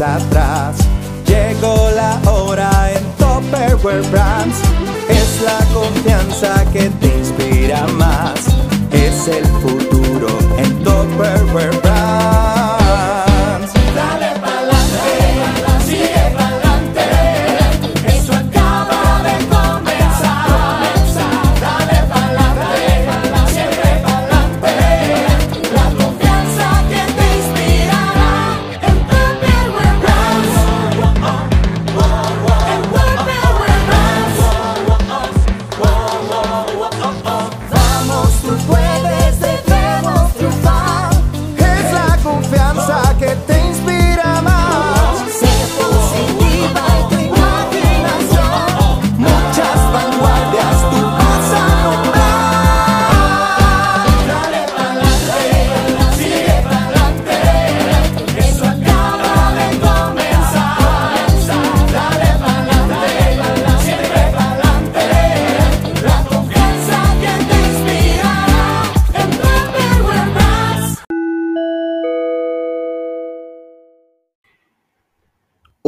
[0.00, 0.76] atrás.
[1.26, 4.56] Llegó la hora en Topperware Brands.
[5.08, 8.40] Es la confianza que te inspira más.
[8.90, 10.28] Es el futuro
[10.58, 12.31] en Topperware Brands.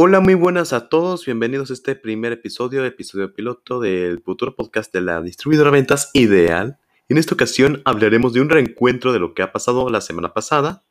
[0.07, 1.25] Hola, muy buenas a todos.
[1.25, 6.77] Bienvenidos a este primer episodio, episodio piloto del futuro podcast de la distribuidora Ventas Ideal.
[7.09, 10.85] En esta ocasión hablaremos de un reencuentro de lo que ha pasado la semana pasada,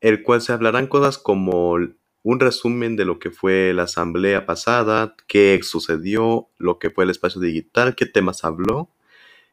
[0.00, 1.72] el cual se hablarán cosas como
[2.22, 7.10] un resumen de lo que fue la asamblea pasada, qué sucedió, lo que fue el
[7.10, 8.88] espacio digital, qué temas habló.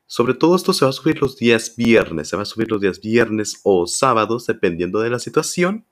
[0.05, 2.79] Sobre todo esto se va a subir los días viernes, se va a subir los
[2.79, 5.83] días viernes o sábados, dependiendo de la situación.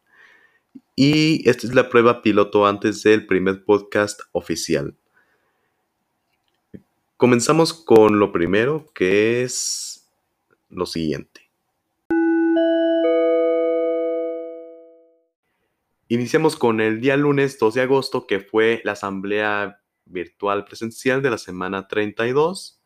[0.95, 4.95] Y esta es la prueba piloto antes del primer podcast oficial.
[7.17, 10.09] Comenzamos con lo primero, que es
[10.69, 11.51] lo siguiente.
[16.07, 21.31] Iniciamos con el día lunes 2 de agosto, que fue la asamblea virtual presencial de
[21.31, 22.81] la semana 32,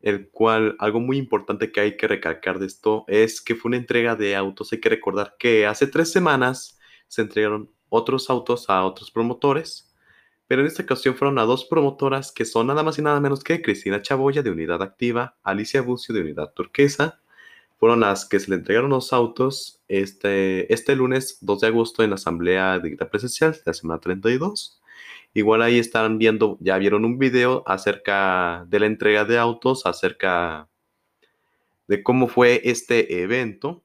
[0.00, 3.78] el cual algo muy importante que hay que recalcar de esto es que fue una
[3.78, 4.72] entrega de autos.
[4.72, 6.77] Hay que recordar que hace tres semanas
[7.08, 9.92] se entregaron otros autos a otros promotores,
[10.46, 13.44] pero en esta ocasión fueron a dos promotoras que son nada más y nada menos
[13.44, 17.20] que Cristina Chaboya de Unidad Activa, Alicia Bucio de Unidad Turquesa.
[17.78, 22.10] Fueron las que se le entregaron los autos este, este lunes 2 de agosto en
[22.10, 24.80] la Asamblea Digital Presencial de la semana 32.
[25.34, 30.68] Igual ahí están viendo, ya vieron un video acerca de la entrega de autos, acerca
[31.86, 33.84] de cómo fue este evento,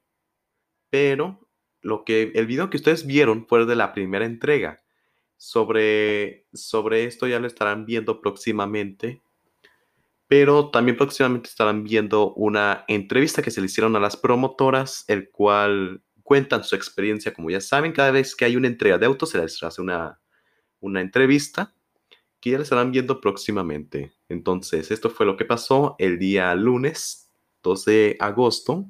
[0.89, 1.42] pero
[1.83, 4.81] lo que el video que ustedes vieron fue de la primera entrega.
[5.37, 9.21] Sobre, sobre esto ya lo estarán viendo próximamente.
[10.27, 15.29] Pero también próximamente estarán viendo una entrevista que se le hicieron a las promotoras, el
[15.29, 17.33] cual cuentan su experiencia.
[17.33, 20.19] Como ya saben, cada vez que hay una entrega de autos se les hace una,
[20.79, 21.75] una entrevista
[22.39, 24.13] que ya les estarán viendo próximamente.
[24.29, 28.87] Entonces, esto fue lo que pasó el día lunes 2 de agosto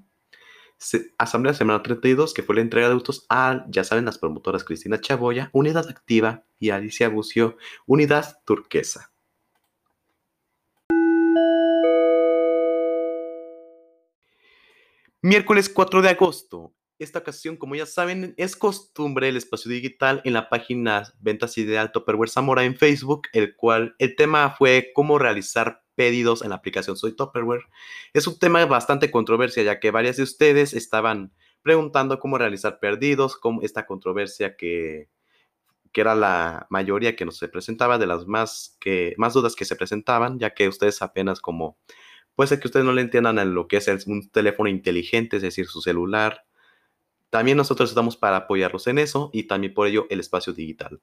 [1.17, 4.99] Asamblea Semana 32, que fue la entrega de autos a, ya saben, las promotoras Cristina
[4.99, 9.13] Chaboya, Unidad Activa y Alicia Bucio, Unidad Turquesa.
[15.21, 16.73] Miércoles 4 de agosto.
[16.99, 21.91] Esta ocasión, como ya saben, es costumbre el espacio digital en la página Ventas Ideal
[21.91, 26.97] Topperware Zamora en Facebook, el cual el tema fue cómo realizar pedidos en la aplicación
[26.97, 27.65] Soy Topperware.
[28.13, 31.31] Es un tema bastante controversia, ya que varias de ustedes estaban
[31.61, 35.09] preguntando cómo realizar pedidos, cómo esta controversia que,
[35.93, 39.63] que era la mayoría que nos se presentaba, de las más, que, más dudas que
[39.63, 41.77] se presentaban, ya que ustedes apenas como,
[42.35, 45.43] puede ser que ustedes no le entiendan a lo que es un teléfono inteligente, es
[45.43, 46.45] decir, su celular.
[47.29, 50.99] También nosotros estamos para apoyarlos en eso y también por ello el espacio digital.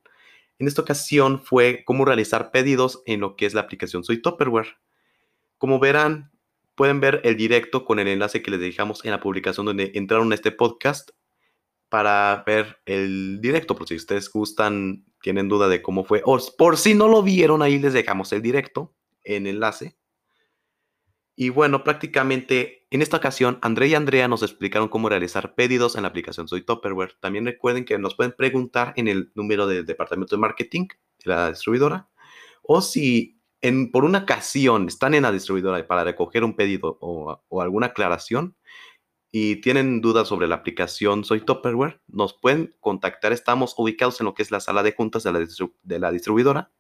[0.61, 4.77] En esta ocasión fue cómo realizar pedidos en lo que es la aplicación Soy Topperware.
[5.57, 6.33] Como verán,
[6.75, 10.31] pueden ver el directo con el enlace que les dejamos en la publicación donde entraron
[10.31, 11.13] a este podcast
[11.89, 16.77] para ver el directo, por si ustedes gustan, tienen duda de cómo fue, o por
[16.77, 19.97] si no lo vieron, ahí les dejamos el directo en enlace.
[21.41, 26.03] Y bueno, prácticamente en esta ocasión, André y Andrea nos explicaron cómo realizar pedidos en
[26.03, 27.17] la aplicación Soy Topperware.
[27.19, 30.89] También recuerden que nos pueden preguntar en el número del departamento de marketing
[31.25, 32.11] de la distribuidora.
[32.61, 37.41] O si en, por una ocasión están en la distribuidora para recoger un pedido o,
[37.63, 38.55] alguna aclaración
[39.33, 43.33] y tienen dudas sobre la aplicación Soy Topperware, nos pueden contactar.
[43.33, 45.47] Estamos ubicados en lo que es la sala de juntas de la,
[45.85, 46.71] de la distribuidora.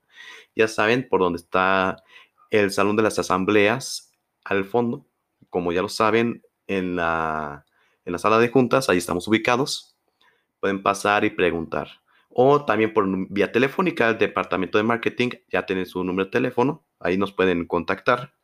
[0.54, 2.04] Ya saben por dónde está
[2.50, 4.09] el salón de las asambleas
[4.50, 5.06] al fondo.
[5.48, 7.64] Como ya lo saben, en la,
[8.04, 9.96] en la sala de juntas, ahí estamos ubicados.
[10.60, 11.88] Pueden pasar y preguntar.
[12.28, 16.84] o también por vía telefónica al departamento de marketing, ya tienen su número de teléfono,
[17.00, 18.34] ahí nos pueden contactar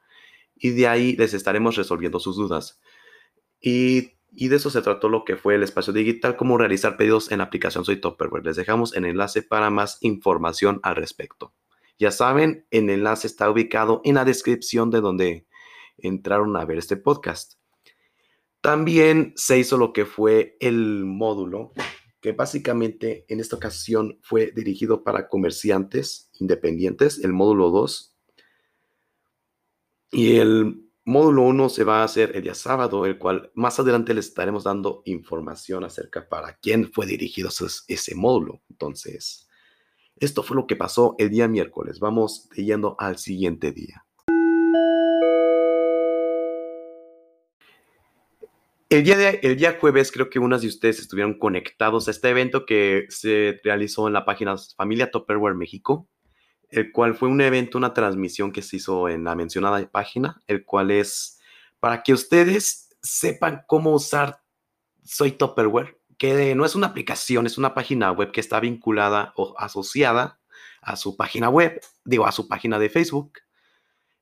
[0.56, 2.80] y de ahí les estaremos resolviendo sus dudas.
[3.60, 7.30] Y, y de eso se trató lo que fue el espacio digital, cómo realizar pedidos
[7.30, 8.44] en la aplicación Soy Topperware.
[8.44, 11.54] Les dejamos el enlace para más información al respecto.
[11.98, 15.46] Ya saben, el enlace está ubicado en la descripción de donde
[15.98, 17.54] entraron a ver este podcast.
[18.60, 21.72] También se hizo lo que fue el módulo,
[22.20, 28.16] que básicamente en esta ocasión fue dirigido para comerciantes independientes, el módulo 2.
[30.10, 34.12] Y el módulo 1 se va a hacer el día sábado, el cual más adelante
[34.12, 37.50] les estaremos dando información acerca para quién fue dirigido
[37.86, 38.62] ese, módulo.
[38.68, 39.48] Entonces,
[40.16, 42.00] esto fue lo que pasó el día miércoles.
[42.00, 44.05] Vamos yendo al siguiente día.
[48.88, 52.64] El día, el día jueves creo que unas de ustedes estuvieron conectados a este evento
[52.66, 56.08] que se realizó en la página Familia Topperware México,
[56.68, 60.64] el cual fue un evento, una transmisión que se hizo en la mencionada página, el
[60.64, 61.40] cual es
[61.80, 64.42] para que ustedes sepan cómo usar
[65.02, 69.56] Soy Topperware, que no es una aplicación, es una página web que está vinculada o
[69.58, 70.38] asociada
[70.80, 73.32] a su página web, digo, a su página de Facebook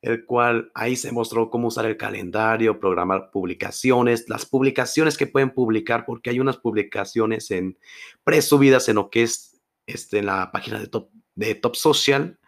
[0.04, 5.50] el cual ahí se mostró cómo usar el calendario, programar publicaciones, las publicaciones que pueden
[5.50, 7.78] publicar, porque hay unas publicaciones en
[8.22, 12.38] presubidas en lo que es este, en la página de Top, de Top Social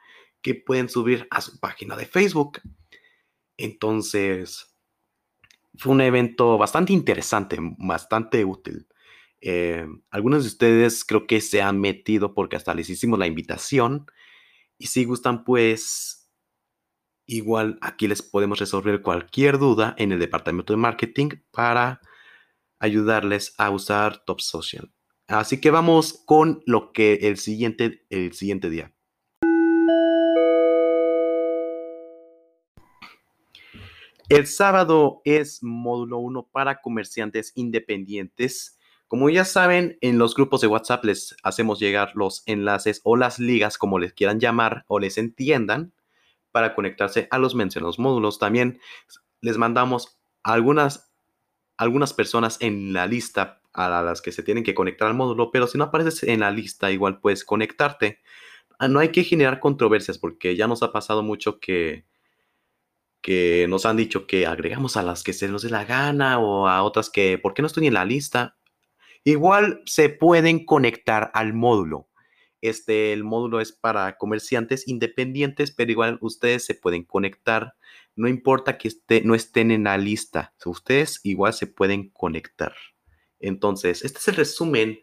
[0.43, 2.61] que pueden subir a su página de Facebook.
[3.57, 4.77] Entonces,
[5.79, 8.87] fue un evento bastante interesante, bastante útil.
[9.41, 14.05] Eh, algunos de ustedes creo que se han metido porque hasta les hicimos la invitación.
[14.77, 16.16] Y si gustan, pues
[17.27, 22.01] Igual aquí les podemos resolver cualquier duda en el departamento de marketing para
[22.79, 24.93] ayudarles a usar Top Social.
[25.27, 28.93] Así que vamos con lo que el siguiente, el siguiente día.
[34.29, 38.79] El sábado es módulo 1 para comerciantes independientes.
[39.09, 43.41] Como ya saben, en los grupos de WhatsApp les hacemos llegar los enlaces o las
[43.41, 45.93] ligas, como les quieran llamar o les entiendan,
[46.57, 48.39] para conectarse a los mencionados módulos.
[48.39, 48.81] También
[49.43, 51.13] les mandamos algunas,
[51.77, 55.67] algunas personas en la lista a las que se tienen que conectar al módulo, pero
[55.67, 58.21] si no apareces en la lista, igual puedes conectarte.
[58.79, 62.07] Ah, no hay que generar controversias porque ya nos ha pasado mucho que,
[63.21, 66.69] que nos han dicho que agregamos a las que se nos dé la gana o
[66.69, 68.57] a otras que, ¿por qué no estoy en la lista?
[69.25, 72.09] Igual se pueden conectar al módulo.
[72.69, 77.75] Este, el módulo es para comerciantes independientes, pero igual ustedes se pueden conectar.
[78.17, 78.91] No importa que
[79.25, 82.75] no estén en la lista, ustedes igual se pueden conectar.
[83.39, 85.01] Entonces, este es el resumen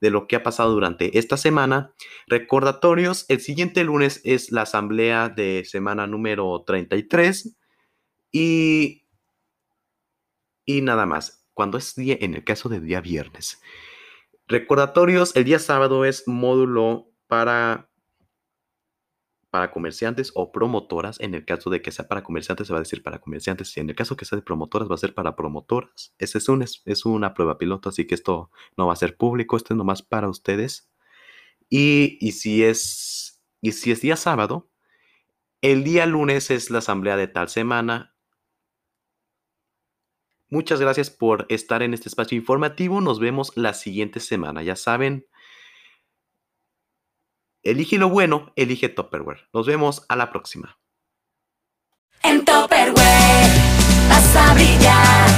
[0.00, 1.94] de lo que ha pasado durante esta semana.
[2.26, 7.56] Recordatorios, el siguiente lunes es la asamblea de semana número 33
[8.32, 9.06] y,
[10.64, 11.46] y nada más.
[11.54, 13.60] Cuando es día, en el caso de día viernes.
[14.48, 17.90] Recordatorios, el día sábado es módulo para,
[19.50, 21.20] para comerciantes o promotoras.
[21.20, 23.76] En el caso de que sea para comerciantes, se va a decir para comerciantes.
[23.76, 26.14] Y en el caso que sea de promotoras, va a ser para promotoras.
[26.18, 29.56] Ese es, un, es una prueba piloto, así que esto no va a ser público,
[29.56, 30.90] esto es nomás para ustedes.
[31.70, 34.70] Y, y, si es, y si es día sábado,
[35.62, 38.14] el día lunes es la asamblea de tal semana
[40.54, 43.00] Muchas gracias por estar en este espacio informativo.
[43.00, 44.62] Nos vemos la siguiente semana.
[44.62, 45.26] Ya saben,
[47.64, 49.48] Elige lo bueno, elige Topperware.
[49.54, 50.78] Nos vemos a la próxima.
[52.22, 53.48] En Topperware
[54.10, 55.28] vas a brillar.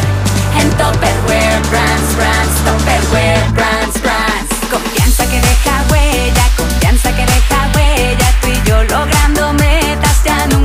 [0.60, 4.50] En Topperware Brands, Brands, Topperware Brands, Brands.
[4.68, 8.40] Confianza que deja huella, confianza que deja huella.
[8.40, 10.55] Tú y yo logrando metas ya no.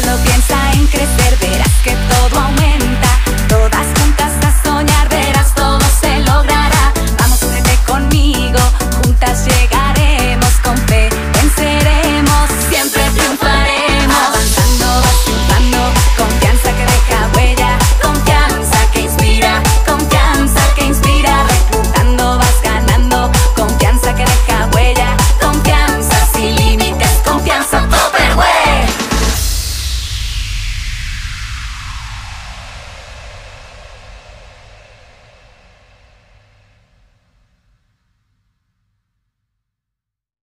[0.00, 2.83] solo piensa en crecer, verás que todo aumenta.